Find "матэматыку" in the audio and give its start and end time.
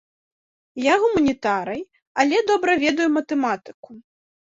3.19-3.89